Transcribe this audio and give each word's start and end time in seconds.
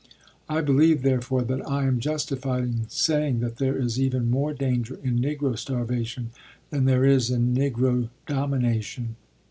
I 0.49 0.61
believe, 0.61 1.03
therefore, 1.03 1.43
that 1.43 1.69
I 1.69 1.85
am 1.85 1.99
justified 1.99 2.63
in 2.63 2.89
saying 2.89 3.39
that 3.41 3.57
there 3.57 3.77
is 3.77 4.01
even 4.01 4.31
more 4.31 4.51
danger 4.51 4.99
in 5.03 5.19
Negro 5.19 5.55
starvation 5.55 6.31
than 6.71 6.85
there 6.85 7.05
is 7.05 7.29
in 7.29 7.53
Negro 7.55 8.09
domination. 8.25 9.15